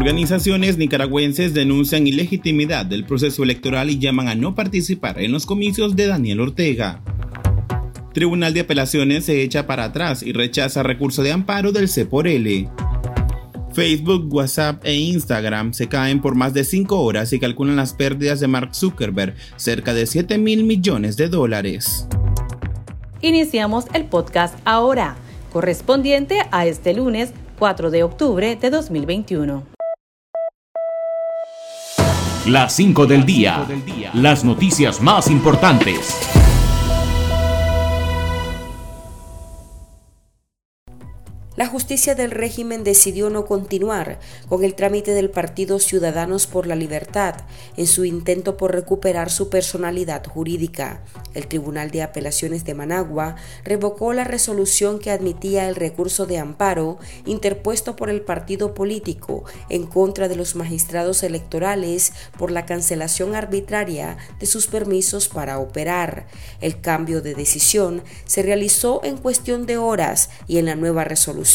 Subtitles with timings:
[0.00, 5.94] Organizaciones nicaragüenses denuncian ilegitimidad del proceso electoral y llaman a no participar en los comicios
[5.94, 7.02] de Daniel Ortega.
[8.14, 12.26] Tribunal de Apelaciones se echa para atrás y rechaza recurso de amparo del C por
[12.26, 12.66] L.
[13.74, 18.40] Facebook, WhatsApp e Instagram se caen por más de 5 horas y calculan las pérdidas
[18.40, 22.08] de Mark Zuckerberg, cerca de 7 mil millones de dólares.
[23.20, 25.16] Iniciamos el podcast ahora,
[25.52, 29.79] correspondiente a este lunes 4 de octubre de 2021.
[32.46, 33.66] Las 5 del día.
[34.14, 36.39] Las noticias más importantes.
[41.60, 46.74] La justicia del régimen decidió no continuar con el trámite del Partido Ciudadanos por la
[46.74, 47.34] Libertad
[47.76, 51.02] en su intento por recuperar su personalidad jurídica.
[51.34, 56.98] El Tribunal de Apelaciones de Managua revocó la resolución que admitía el recurso de amparo
[57.26, 64.16] interpuesto por el partido político en contra de los magistrados electorales por la cancelación arbitraria
[64.38, 66.26] de sus permisos para operar.
[66.62, 71.49] El cambio de decisión se realizó en cuestión de horas y en la nueva resolución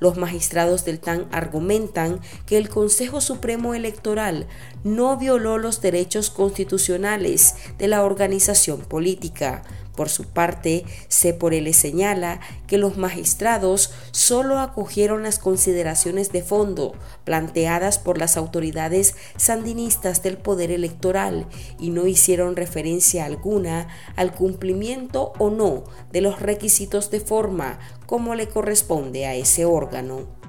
[0.00, 4.46] los magistrados del TAN argumentan que el Consejo Supremo Electoral
[4.82, 9.62] no violó los derechos constitucionales de la organización política.
[9.96, 16.42] Por su parte, C por L señala que los magistrados solo acogieron las consideraciones de
[16.42, 16.94] fondo
[17.24, 21.46] planteadas por las autoridades sandinistas del poder electoral
[21.80, 28.34] y no hicieron referencia alguna al cumplimiento o no de los requisitos de forma como
[28.34, 30.45] le corresponde a ese órgano.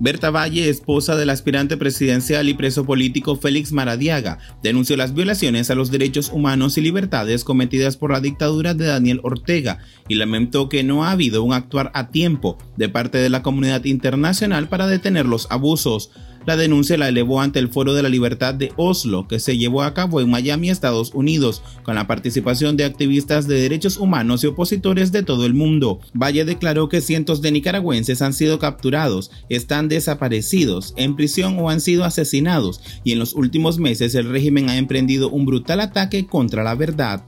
[0.00, 5.74] Berta Valle, esposa del aspirante presidencial y preso político Félix Maradiaga, denunció las violaciones a
[5.74, 10.84] los derechos humanos y libertades cometidas por la dictadura de Daniel Ortega y lamentó que
[10.84, 15.26] no ha habido un actuar a tiempo de parte de la comunidad internacional para detener
[15.26, 16.12] los abusos.
[16.48, 19.82] La denuncia la elevó ante el Foro de la Libertad de Oslo, que se llevó
[19.82, 24.46] a cabo en Miami, Estados Unidos, con la participación de activistas de derechos humanos y
[24.46, 26.00] opositores de todo el mundo.
[26.14, 31.82] Valle declaró que cientos de nicaragüenses han sido capturados, están desaparecidos, en prisión o han
[31.82, 36.64] sido asesinados, y en los últimos meses el régimen ha emprendido un brutal ataque contra
[36.64, 37.24] la verdad.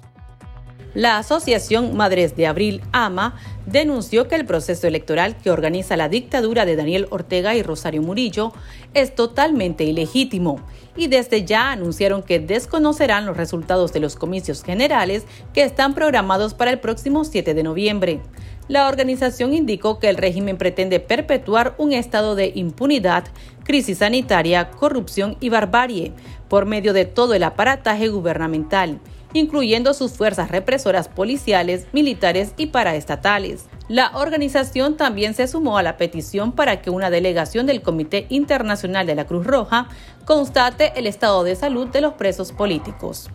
[0.95, 6.67] La Asociación Madres de Abril, AMA, denunció que el proceso electoral que organiza la dictadura
[6.67, 8.53] de Daniel Ortega y Rosario Murillo
[8.93, 10.61] es totalmente ilegítimo
[10.97, 16.55] y desde ya anunciaron que desconocerán los resultados de los comicios generales que están programados
[16.55, 18.21] para el próximo 7 de noviembre.
[18.67, 23.27] La organización indicó que el régimen pretende perpetuar un estado de impunidad,
[23.62, 26.12] crisis sanitaria, corrupción y barbarie
[26.49, 28.99] por medio de todo el aparataje gubernamental
[29.33, 33.67] incluyendo sus fuerzas represoras policiales, militares y paraestatales.
[33.89, 39.07] La organización también se sumó a la petición para que una delegación del Comité Internacional
[39.07, 39.89] de la Cruz Roja
[40.25, 43.29] constate el estado de salud de los presos políticos.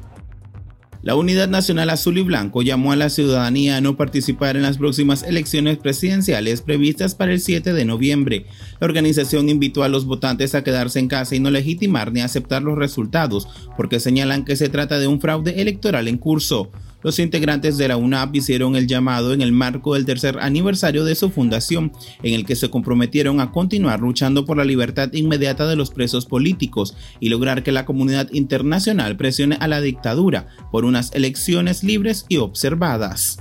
[1.06, 4.80] La Unidad Nacional Azul y Blanco llamó a la ciudadanía a no participar en las
[4.80, 8.48] próximas elecciones presidenciales previstas para el 7 de noviembre.
[8.80, 12.64] La organización invitó a los votantes a quedarse en casa y no legitimar ni aceptar
[12.64, 16.72] los resultados, porque señalan que se trata de un fraude electoral en curso.
[17.06, 21.14] Los integrantes de la UNAP hicieron el llamado en el marco del tercer aniversario de
[21.14, 21.92] su fundación,
[22.24, 26.26] en el que se comprometieron a continuar luchando por la libertad inmediata de los presos
[26.26, 32.26] políticos y lograr que la comunidad internacional presione a la dictadura por unas elecciones libres
[32.28, 33.38] y observadas.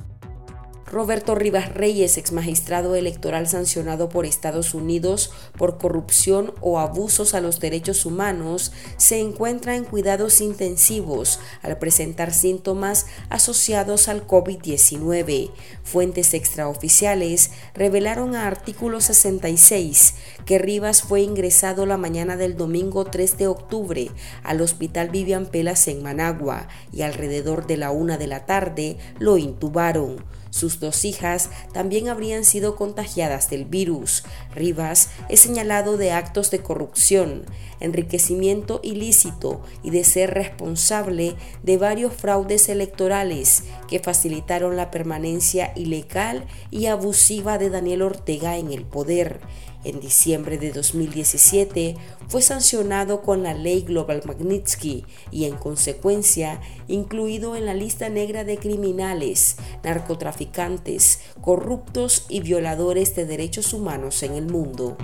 [0.95, 7.41] Roberto Rivas Reyes, ex magistrado electoral sancionado por Estados Unidos por corrupción o abusos a
[7.41, 15.51] los derechos humanos, se encuentra en cuidados intensivos al presentar síntomas asociados al COVID-19.
[15.83, 20.15] Fuentes extraoficiales revelaron a artículo 66
[20.47, 24.13] que Rivas fue ingresado la mañana del domingo 3 de octubre
[24.45, 29.39] al Hospital Vivian Pelas en Managua y alrededor de la una de la tarde lo
[29.39, 30.23] intubaron.
[30.55, 34.23] Sus dos hijas también habrían sido contagiadas del virus.
[34.55, 37.45] Rivas es señalado de actos de corrupción,
[37.81, 41.35] enriquecimiento ilícito y de ser responsable
[41.65, 48.71] de varios fraudes electorales que facilitaron la permanencia ilegal y abusiva de Daniel Ortega en
[48.71, 49.41] el poder
[49.85, 51.97] En diciembre de 2017
[52.29, 58.45] fue sancionado con la ley Global Magnitsky y en consecuencia incluido en la lista negra
[58.45, 64.97] de criminales, narcotraficantes, corruptos y violadores de derechos humanos en el mundo.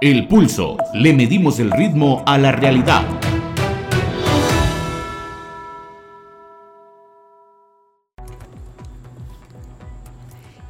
[0.00, 0.76] El pulso.
[0.94, 3.27] Le medimos el ritmo a la realidad.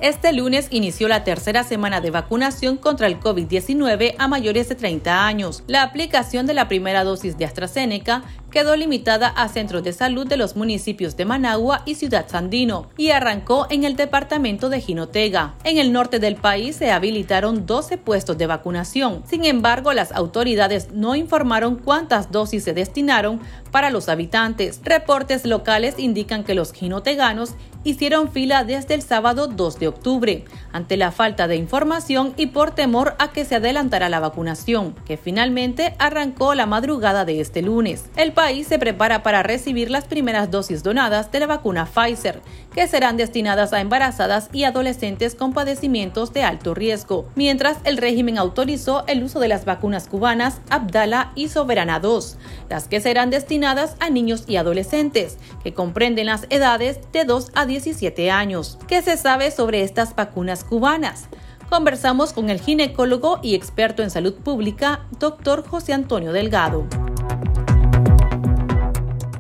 [0.01, 5.27] Este lunes inició la tercera semana de vacunación contra el COVID-19 a mayores de 30
[5.27, 5.65] años.
[5.67, 10.37] La aplicación de la primera dosis de AstraZeneca quedó limitada a centros de salud de
[10.37, 15.55] los municipios de Managua y Ciudad Sandino y arrancó en el departamento de Jinotega.
[15.65, 19.23] En el norte del país se habilitaron 12 puestos de vacunación.
[19.27, 23.41] Sin embargo, las autoridades no informaron cuántas dosis se destinaron
[23.71, 24.81] para los habitantes.
[24.83, 27.55] Reportes locales indican que los jinoteganos
[27.85, 32.73] hicieron fila desde el sábado 2 de octubre, ante la falta de información y por
[32.73, 38.05] temor a que se adelantara la vacunación, que finalmente arrancó la madrugada de este lunes.
[38.39, 42.41] País se prepara para recibir las primeras dosis donadas de la vacuna Pfizer,
[42.73, 48.39] que serán destinadas a embarazadas y adolescentes con padecimientos de alto riesgo, mientras el régimen
[48.39, 52.37] autorizó el uso de las vacunas cubanas Abdala y Soberana 2,
[52.71, 57.67] las que serán destinadas a niños y adolescentes, que comprenden las edades de 2 a
[57.67, 58.79] 17 años.
[58.87, 61.25] ¿Qué se sabe sobre estas vacunas cubanas?
[61.71, 66.87] Conversamos con el ginecólogo y experto en salud pública, doctor José Antonio Delgado.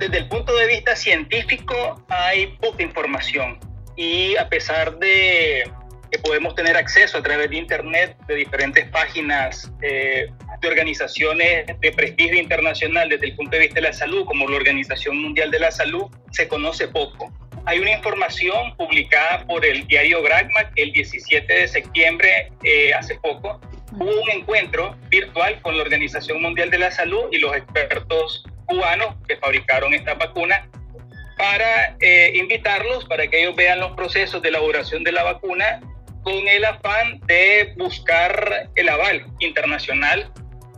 [0.09, 3.61] Desde el punto de vista científico hay poca información
[3.95, 5.71] y a pesar de
[6.11, 10.31] que podemos tener acceso a través de Internet de diferentes páginas eh,
[10.63, 14.57] de organizaciones de prestigio internacional desde el punto de vista de la salud, como la
[14.57, 17.31] Organización Mundial de la Salud, se conoce poco.
[17.67, 23.61] Hay una información publicada por el diario Gragma el 17 de septiembre, eh, hace poco,
[23.93, 29.17] hubo un encuentro virtual con la Organización Mundial de la Salud y los expertos cubanos
[29.27, 30.69] que fabricaron esta vacuna
[31.37, 35.81] para eh, invitarlos para que ellos vean los procesos de elaboración de la vacuna
[36.23, 40.31] con el afán de buscar el aval internacional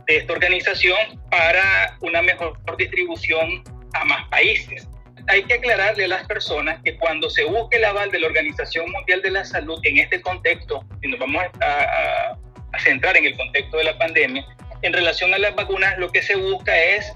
[0.07, 4.87] de esta organización para una mejor distribución a más países.
[5.27, 8.89] Hay que aclararle a las personas que cuando se busque el aval de la Organización
[8.91, 12.37] Mundial de la Salud en este contexto, y nos vamos a,
[12.71, 14.45] a centrar en el contexto de la pandemia,
[14.81, 17.13] en relación a las vacunas lo que se busca es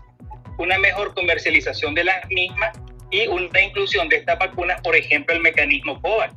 [0.57, 2.77] una mejor comercialización de las mismas
[3.11, 6.33] y una inclusión de estas vacunas, por ejemplo, el mecanismo COVAX.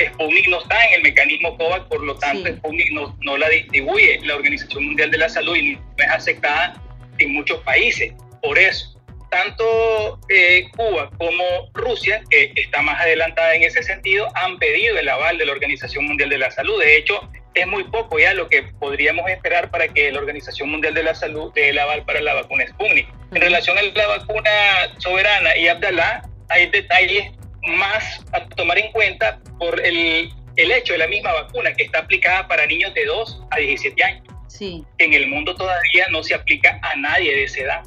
[0.00, 4.20] Sputnik no está en el mecanismo COVAX, por lo tanto, Sputnik no, no, la distribuye
[4.24, 6.80] la Organización Mundial de la Salud y no es aceptada
[7.18, 8.12] en muchos países.
[8.42, 8.91] Por eso,
[9.32, 15.08] tanto eh, Cuba como Rusia, que está más adelantada en ese sentido, han pedido el
[15.08, 16.78] aval de la Organización Mundial de la Salud.
[16.78, 17.18] De hecho,
[17.54, 21.14] es muy poco ya lo que podríamos esperar para que la Organización Mundial de la
[21.14, 23.08] Salud dé el aval para la vacuna Sputnik.
[23.32, 24.50] En relación a la vacuna
[24.98, 27.32] soberana y Abdalá, hay detalles
[27.62, 32.00] más a tomar en cuenta por el, el hecho de la misma vacuna que está
[32.00, 34.26] aplicada para niños de 2 a 17 años.
[34.48, 34.84] Sí.
[34.98, 37.82] En el mundo todavía no se aplica a nadie de esa edad.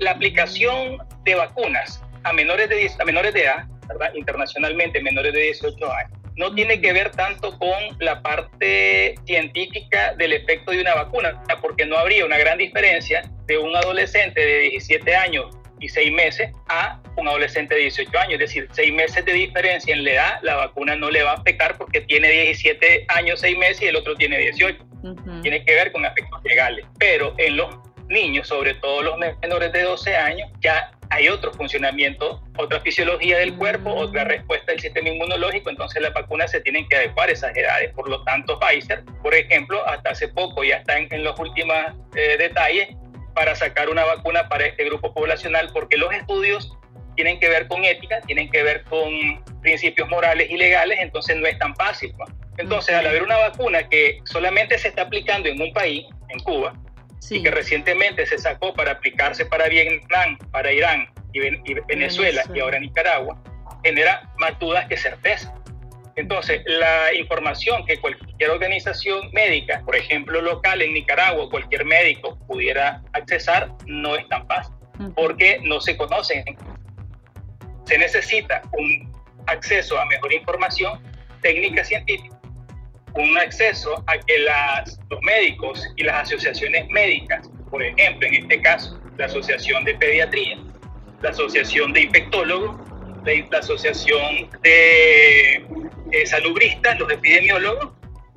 [0.00, 4.12] La aplicación de vacunas a menores de, a menores de edad, ¿verdad?
[4.14, 10.32] internacionalmente menores de 18 años, no tiene que ver tanto con la parte científica del
[10.32, 15.14] efecto de una vacuna, porque no habría una gran diferencia de un adolescente de 17
[15.14, 15.46] años
[15.80, 18.32] y 6 meses a un adolescente de 18 años.
[18.34, 21.34] Es decir, 6 meses de diferencia en la edad, la vacuna no le va a
[21.34, 24.86] afectar porque tiene 17 años, 6 meses y el otro tiene 18.
[25.42, 26.84] Tiene que ver con efectos legales.
[26.98, 27.74] Pero en los
[28.10, 33.56] niños, sobre todo los menores de 12 años, ya hay otro funcionamiento, otra fisiología del
[33.56, 37.56] cuerpo, otra respuesta del sistema inmunológico, entonces las vacunas se tienen que adecuar a esas
[37.56, 37.92] edades.
[37.94, 41.76] Por lo tanto, Pfizer, por ejemplo, hasta hace poco ya está en, los últimos
[42.14, 42.88] eh, detalles
[43.34, 46.76] para sacar una vacuna para este grupo poblacional, porque los estudios
[47.16, 49.10] tienen que ver con ética, tienen que ver con
[49.62, 52.14] principios morales y legales, entonces no es tan fácil.
[52.56, 56.74] Entonces, al haber una vacuna que solamente se está aplicando en un país, en Cuba,
[57.28, 62.78] y que recientemente se sacó para aplicarse para Vietnam, para Irán y, Venezuela, y ahora
[62.78, 63.40] Nicaragua,
[63.84, 65.54] genera más dudas que certeza.
[66.16, 73.02] Entonces, la información que cualquier organización médica, por ejemplo local en Nicaragua, cualquier médico pudiera
[73.12, 74.74] accesar, no es tan fácil,
[75.14, 76.44] porque no se conocen.
[77.84, 79.10] Se necesita un
[79.46, 81.00] acceso a mejor información
[81.40, 82.39] técnica científica
[83.14, 84.38] un acceso a que
[85.08, 90.58] los médicos y las asociaciones médicas, por ejemplo, en este caso, la Asociación de Pediatría,
[91.22, 92.76] la Asociación de Infectólogos,
[93.24, 95.56] la, Asociación de
[96.12, 97.90] eh, Salubristas, los epidemiólogos,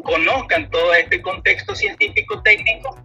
[0.03, 2.97] conozcan todo este contexto científico técnico,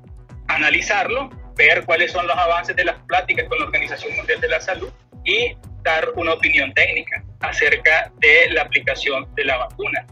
[0.48, 4.60] analizarlo, ver cuáles son los avances de las pláticas con la Organización Mundial de la
[4.60, 4.90] Salud
[5.24, 10.06] y dar una opinión técnica acerca de la aplicación de la vacuna.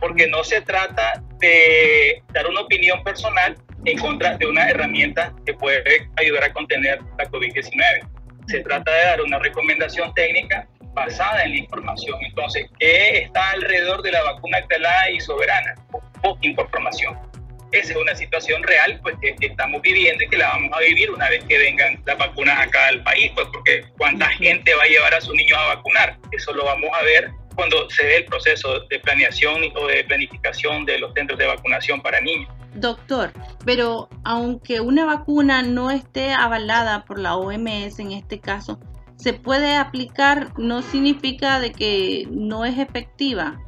[0.00, 5.54] Porque no se trata de dar una opinión personal en contra de una herramienta que
[5.54, 8.08] puede ayudar a contener la COVID-19.
[8.46, 12.18] Se trata de dar una recomendación técnica basada en la información.
[12.24, 15.74] Entonces, ¿qué está alrededor de la vacuna actalada y soberana?
[16.22, 17.18] Poca información.
[17.72, 21.10] Esa es una situación real pues, que, estamos viviendo y que la vamos a vivir
[21.10, 24.88] una vez que vengan las vacunas acá al país, pues porque cuánta gente va a
[24.88, 28.24] llevar a sus niños a vacunar, eso lo vamos a ver cuando se dé el
[28.24, 32.48] proceso de planeación o de planificación de los centros de vacunación para niños.
[32.74, 33.32] Doctor,
[33.64, 38.80] pero aunque una vacuna no esté avalada por la OMS en este caso,
[39.16, 43.60] se puede aplicar no significa de que no es efectiva.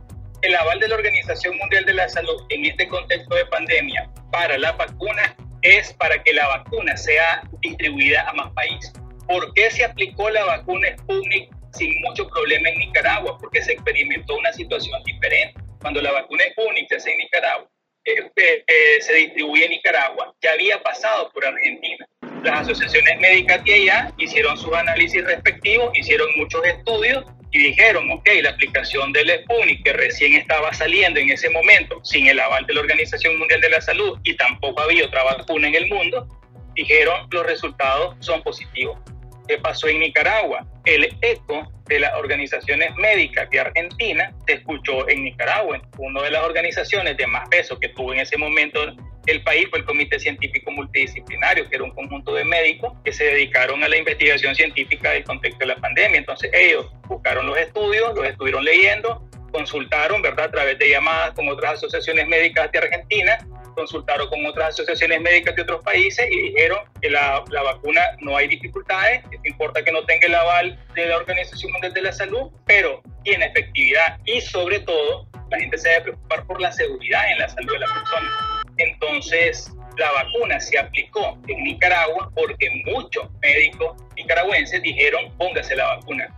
[0.43, 4.59] El aval de la Organización Mundial de la Salud en este contexto de pandemia para
[4.59, 8.93] la vacuna es para que la vacuna sea distribuida a más países.
[9.26, 13.37] ¿Por qué se aplicó la vacuna Sputnik sin mucho problema en Nicaragua?
[13.38, 15.61] Porque se experimentó una situación diferente.
[15.81, 16.45] Cuando la vacuna
[16.88, 17.69] se hace en Nicaragua,
[18.04, 22.07] eh, eh, se distribuye en Nicaragua, ya había pasado por Argentina.
[22.43, 28.28] Las asociaciones médicas de allá hicieron sus análisis respectivos, hicieron muchos estudios y dijeron, ok,
[28.43, 32.75] la aplicación del Sputnik, que recién estaba saliendo en ese momento, sin el aval de
[32.75, 36.26] la Organización Mundial de la Salud y tampoco había otra vacuna en el mundo,
[36.75, 38.99] dijeron los resultados son positivos.
[39.47, 40.67] ¿Qué pasó en Nicaragua?
[40.85, 45.83] El eco de las organizaciones médicas de Argentina se escuchó en Nicaragua.
[45.99, 48.81] Una de las organizaciones de más peso que tuvo en ese momento
[49.27, 53.25] el país fue el Comité Científico Multidisciplinario, que era un conjunto de médicos que se
[53.25, 56.19] dedicaron a la investigación científica del contexto de la pandemia.
[56.19, 61.49] Entonces ellos buscaron los estudios, los estuvieron leyendo, consultaron, ¿verdad?, a través de llamadas con
[61.49, 63.39] otras asociaciones médicas de Argentina
[63.75, 68.37] consultaron con otras asociaciones médicas de otros países y dijeron que la, la vacuna no
[68.37, 72.12] hay dificultades, que importa que no tenga el aval de la Organización Mundial de la
[72.12, 77.31] Salud, pero tiene efectividad y sobre todo la gente se debe preocupar por la seguridad
[77.31, 78.64] en la salud de la persona.
[78.78, 86.28] Entonces, la vacuna se aplicó en Nicaragua porque muchos médicos nicaragüenses dijeron póngase la vacuna.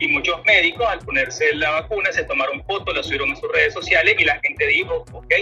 [0.00, 3.74] Y muchos médicos al ponerse la vacuna se tomaron fotos, la subieron a sus redes
[3.74, 5.32] sociales y la gente dijo, ok,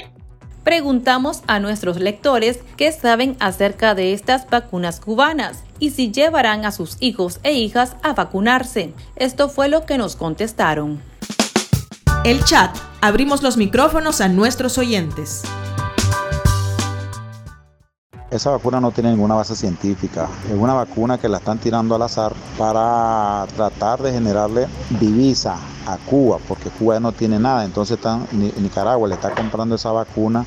[0.64, 6.70] Preguntamos a nuestros lectores qué saben acerca de estas vacunas cubanas y si llevarán a
[6.70, 8.92] sus hijos e hijas a vacunarse.
[9.16, 11.00] Esto fue lo que nos contestaron.
[12.24, 12.76] El chat.
[13.00, 15.42] Abrimos los micrófonos a nuestros oyentes.
[18.30, 20.28] Esa vacuna no tiene ninguna base científica.
[20.48, 24.68] Es una vacuna que la están tirando al azar para tratar de generarle
[25.00, 27.64] divisa a Cuba, porque Cuba no tiene nada.
[27.64, 27.98] Entonces
[28.30, 30.46] Nicaragua le está comprando esa vacuna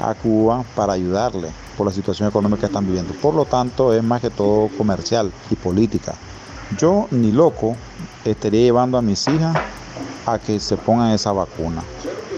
[0.00, 3.12] a Cuba para ayudarle por la situación económica que están viviendo.
[3.14, 6.14] Por lo tanto, es más que todo comercial y política.
[6.78, 7.74] Yo ni loco
[8.24, 9.56] estaría llevando a mis hijas
[10.24, 11.82] a que se pongan esa vacuna.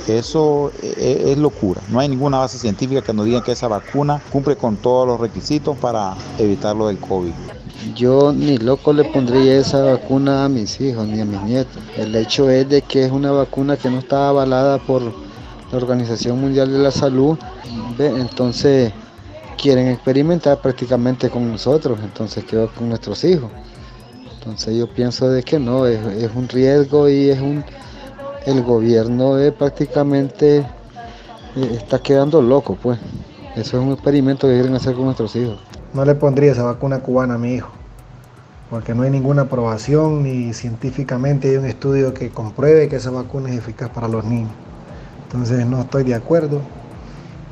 [0.09, 1.81] Eso e, e, es, locura.
[1.89, 5.21] No hay ninguna base científica que nos diga que esa vacuna cumple con todos los
[5.21, 7.33] requisitos para evitar lo del COVID.
[7.95, 11.83] Yo ni loco le pondría esa vacuna a mis hijos ni a mis nietos.
[11.97, 15.13] El hecho es de que es una vacuna que no está avalada por la
[15.77, 17.37] Organización Mundial de la Salud.
[17.99, 18.93] Entonces
[19.57, 23.51] quieren experimentar prácticamente con nosotros, entonces quedó con nuestros hijos.
[24.39, 27.65] Entonces yo pienso de que no, es un riesgo y es un
[28.47, 30.65] el gobierno es prácticamente eh,
[31.73, 32.99] está quedando loco, pues.
[33.57, 35.59] Eso es un experimento que quieren hacer con nuestros hijos.
[35.93, 37.71] No le pondría esa vacuna cubana a mi hijo,
[38.71, 43.51] porque no hay ninguna aprobación ni científicamente hay un estudio que compruebe que esa vacuna
[43.51, 44.53] es eficaz para los niños.
[45.25, 46.61] Entonces no estoy de acuerdo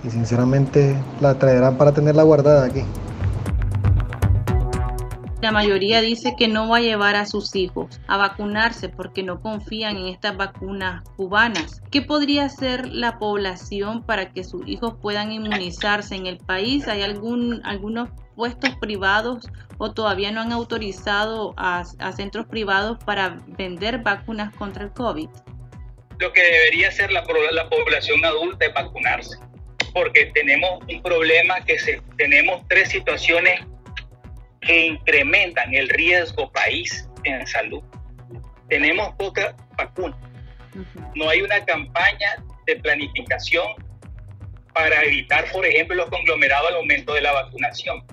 [0.05, 2.85] y sinceramente la traerán para tenerla guardada aquí.
[5.45, 9.43] La mayoría dice que no va a llevar a sus hijos a vacunarse porque no
[9.43, 11.83] confían en estas vacunas cubanas.
[11.91, 16.89] ¿Qué podría hacer la población para que sus hijos puedan inmunizarse en el país?
[16.89, 19.47] ¿Hay algún, algunos puestos privados
[19.77, 21.85] o todavía no han autorizado a,
[22.17, 25.29] centros privados para vender vacunas contra el COVID?
[26.21, 27.23] Lo que debería hacer la,
[27.53, 29.37] la población adulta es vacunarse,
[29.93, 33.61] porque tenemos un problema que se, tenemos tres situaciones
[34.67, 37.83] que incrementan el riesgo país en salud.
[38.69, 40.17] Tenemos poca vacuna.
[41.15, 43.67] No hay una campaña de planificación
[44.73, 48.05] para evitar, por ejemplo, los conglomerados al aumento de la vacunación.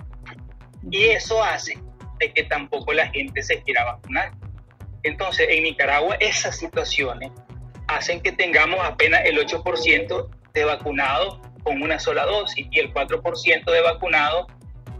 [0.90, 1.78] Y eso hace
[2.18, 4.32] de que tampoco la gente se quiera vacunar.
[5.02, 7.32] Entonces, en Nicaragua esas situaciones
[7.88, 13.64] hacen que tengamos apenas el 8% de vacunados con una sola dosis y el 4%
[13.70, 14.46] de vacunados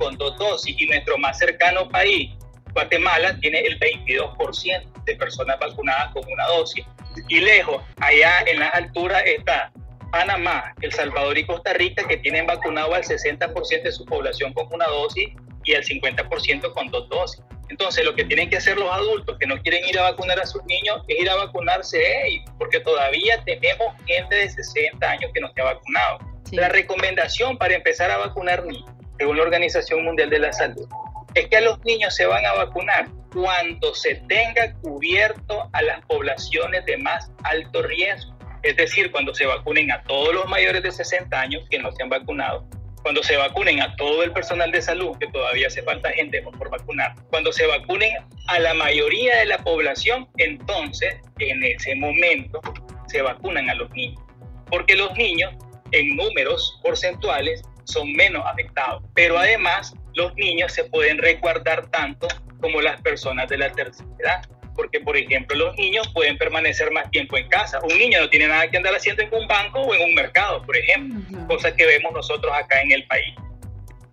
[0.02, 0.74] con dos dosis.
[0.78, 2.30] Y nuestro más cercano país,
[2.72, 6.84] Guatemala, tiene el 22% de personas vacunadas con una dosis.
[7.28, 9.70] Y lejos, allá en las alturas está
[10.10, 14.66] Panamá, El Salvador y Costa Rica, que tienen vacunado al 60% de su población con
[14.72, 15.28] una dosis
[15.64, 17.42] y al 50% con dos dosis.
[17.68, 20.44] Entonces, lo que tienen que hacer los adultos que no quieren ir a vacunar a
[20.44, 25.40] sus niños es ir a vacunarse ellos, porque todavía tenemos gente de 60 años que
[25.40, 26.18] no se ha vacunado.
[26.50, 28.90] La recomendación para empezar a vacunar niños,
[29.22, 30.88] según la Organización Mundial de la Salud,
[31.36, 36.04] es que a los niños se van a vacunar cuando se tenga cubierto a las
[36.06, 38.36] poblaciones de más alto riesgo.
[38.64, 42.02] Es decir, cuando se vacunen a todos los mayores de 60 años que no se
[42.02, 42.66] han vacunado,
[43.00, 46.68] cuando se vacunen a todo el personal de salud, que todavía hace falta gente por
[46.68, 48.16] vacunar, cuando se vacunen
[48.48, 52.60] a la mayoría de la población, entonces en ese momento
[53.06, 54.20] se vacunan a los niños.
[54.68, 55.54] Porque los niños,
[55.92, 59.02] en números porcentuales, son menos afectados.
[59.14, 62.28] Pero además, los niños se pueden resguardar tanto
[62.60, 64.42] como las personas de la tercera edad
[64.74, 67.78] porque por ejemplo los niños pueden permanecer más tiempo en casa.
[67.82, 70.62] Un niño no tiene nada que andar haciendo en un banco o en un mercado,
[70.62, 73.34] por ejemplo, cosa que vemos nosotros acá en el país.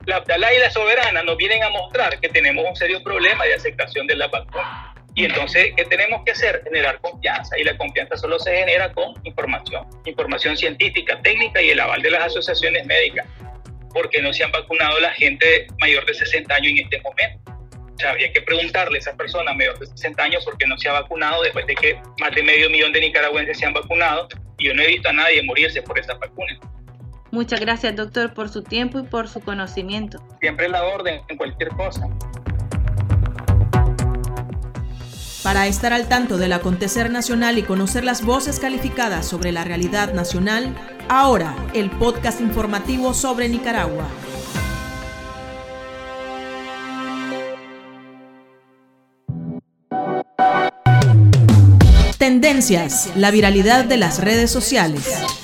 [0.05, 3.53] La Abdalá y la Soberana nos vienen a mostrar que tenemos un serio problema de
[3.53, 4.95] aceptación de la vacuna.
[5.15, 6.61] Y entonces, ¿qué tenemos que hacer?
[6.63, 7.57] Generar confianza.
[7.59, 12.11] Y la confianza solo se genera con información, información científica, técnica y el aval de
[12.11, 13.27] las asociaciones médicas.
[13.93, 17.60] Porque no se han vacunado la gente mayor de 60 años en este momento
[18.08, 20.93] habría que preguntarle a esa persona mayor de 60 años por qué no se ha
[20.93, 24.27] vacunado después de que más de medio millón de nicaragüenses se han vacunado
[24.58, 26.60] y yo no he visto a nadie morirse por esa vacuna.
[27.31, 30.19] Muchas gracias, doctor, por su tiempo y por su conocimiento.
[30.39, 32.08] Siempre la orden en cualquier cosa.
[35.43, 40.13] Para estar al tanto del acontecer nacional y conocer las voces calificadas sobre la realidad
[40.13, 40.75] nacional,
[41.10, 44.08] ahora el podcast informativo sobre Nicaragua.
[52.17, 55.38] Tendencias, la viralidad de las redes sociales.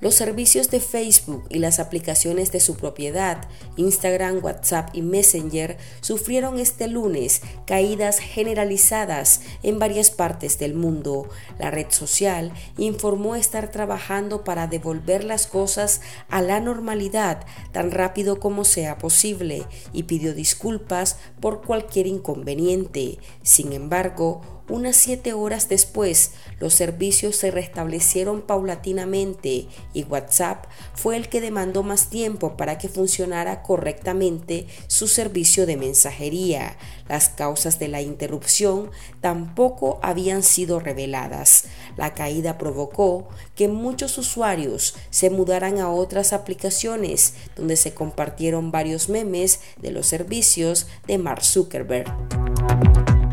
[0.00, 6.58] Los servicios de Facebook y las aplicaciones de su propiedad, Instagram, WhatsApp y Messenger, sufrieron
[6.58, 11.28] este lunes caídas generalizadas en varias partes del mundo.
[11.58, 18.38] La red social informó estar trabajando para devolver las cosas a la normalidad tan rápido
[18.38, 23.18] como sea posible y pidió disculpas por cualquier inconveniente.
[23.42, 31.28] Sin embargo, unas siete horas después, los servicios se restablecieron paulatinamente y WhatsApp fue el
[31.28, 36.76] que demandó más tiempo para que funcionara correctamente su servicio de mensajería.
[37.08, 41.64] Las causas de la interrupción tampoco habían sido reveladas.
[41.96, 49.08] La caída provocó que muchos usuarios se mudaran a otras aplicaciones donde se compartieron varios
[49.08, 52.12] memes de los servicios de Mark Zuckerberg.